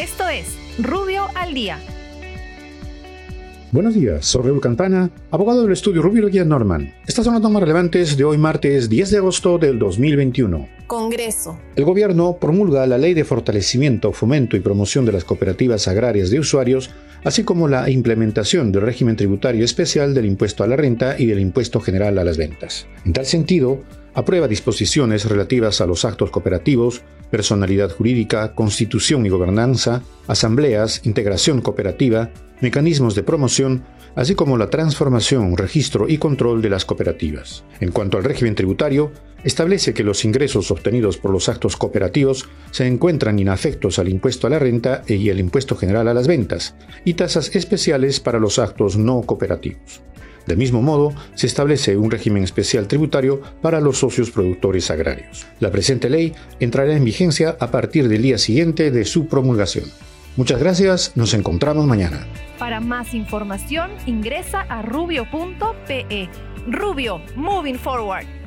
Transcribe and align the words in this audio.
Esto 0.00 0.26
es 0.30 0.56
Rubio 0.78 1.26
al 1.34 1.52
Día. 1.52 1.78
Buenos 3.70 3.92
días, 3.92 4.24
soy 4.24 4.44
Raúl 4.44 4.58
Campana, 4.58 5.10
abogado 5.30 5.60
del 5.60 5.72
estudio 5.72 6.00
Rubio 6.00 6.26
Guía 6.28 6.42
Norman. 6.42 6.94
Estas 7.06 7.26
son 7.26 7.34
las 7.34 7.42
normas 7.42 7.60
relevantes 7.60 8.16
de 8.16 8.24
hoy 8.24 8.38
martes 8.38 8.88
10 8.88 9.10
de 9.10 9.18
agosto 9.18 9.58
del 9.58 9.78
2021. 9.78 10.66
Congreso. 10.86 11.60
El 11.76 11.84
gobierno 11.84 12.38
promulga 12.40 12.86
la 12.86 12.96
Ley 12.96 13.12
de 13.12 13.24
Fortalecimiento, 13.24 14.12
Fomento 14.12 14.56
y 14.56 14.60
Promoción 14.60 15.04
de 15.04 15.12
las 15.12 15.24
Cooperativas 15.24 15.86
Agrarias 15.86 16.30
de 16.30 16.40
Usuarios, 16.40 16.88
así 17.22 17.44
como 17.44 17.68
la 17.68 17.90
implementación 17.90 18.72
del 18.72 18.80
régimen 18.80 19.16
tributario 19.16 19.66
especial 19.66 20.14
del 20.14 20.24
impuesto 20.24 20.64
a 20.64 20.66
la 20.66 20.76
renta 20.76 21.16
y 21.18 21.26
del 21.26 21.40
impuesto 21.40 21.78
general 21.78 22.18
a 22.18 22.24
las 22.24 22.38
ventas. 22.38 22.86
En 23.04 23.12
tal 23.12 23.26
sentido, 23.26 23.82
aprueba 24.14 24.48
disposiciones 24.48 25.26
relativas 25.26 25.82
a 25.82 25.86
los 25.86 26.06
actos 26.06 26.30
cooperativos, 26.30 27.02
personalidad 27.30 27.90
jurídica, 27.90 28.54
constitución 28.54 29.26
y 29.26 29.28
gobernanza, 29.28 30.02
asambleas, 30.26 31.00
integración 31.04 31.60
cooperativa, 31.60 32.30
mecanismos 32.60 33.14
de 33.14 33.22
promoción, 33.22 33.84
así 34.16 34.34
como 34.34 34.58
la 34.58 34.70
transformación, 34.70 35.56
registro 35.56 36.08
y 36.08 36.18
control 36.18 36.62
de 36.62 36.70
las 36.70 36.84
cooperativas. 36.84 37.64
En 37.80 37.92
cuanto 37.92 38.18
al 38.18 38.24
régimen 38.24 38.54
tributario, 38.54 39.12
establece 39.44 39.94
que 39.94 40.04
los 40.04 40.24
ingresos 40.24 40.70
obtenidos 40.70 41.16
por 41.16 41.30
los 41.30 41.48
actos 41.48 41.76
cooperativos 41.76 42.48
se 42.70 42.86
encuentran 42.86 43.38
inafectos 43.38 43.98
al 43.98 44.08
impuesto 44.08 44.46
a 44.46 44.50
la 44.50 44.58
renta 44.58 45.02
y 45.06 45.28
el 45.28 45.40
impuesto 45.40 45.76
general 45.76 46.08
a 46.08 46.14
las 46.14 46.26
ventas, 46.26 46.74
y 47.04 47.14
tasas 47.14 47.54
especiales 47.56 48.20
para 48.20 48.38
los 48.38 48.58
actos 48.58 48.96
no 48.96 49.22
cooperativos. 49.22 50.02
Del 50.46 50.58
mismo 50.58 50.82
modo, 50.82 51.12
se 51.34 51.46
establece 51.46 51.96
un 51.96 52.10
régimen 52.10 52.44
especial 52.44 52.88
tributario 52.88 53.40
para 53.62 53.80
los 53.80 53.98
socios 53.98 54.30
productores 54.30 54.90
agrarios. 54.90 55.46
La 55.60 55.70
presente 55.70 56.10
ley 56.10 56.32
entrará 56.58 56.96
en 56.96 57.04
vigencia 57.04 57.56
a 57.60 57.70
partir 57.70 58.08
del 58.08 58.22
día 58.22 58.38
siguiente 58.38 58.90
de 58.90 59.04
su 59.04 59.26
promulgación. 59.26 59.84
Muchas 60.36 60.60
gracias, 60.60 61.12
nos 61.16 61.34
encontramos 61.34 61.86
mañana. 61.86 62.26
Para 62.58 62.80
más 62.80 63.14
información 63.14 63.90
ingresa 64.06 64.60
a 64.62 64.82
rubio.pe. 64.82 66.28
Rubio, 66.66 67.20
moving 67.36 67.78
forward. 67.78 68.39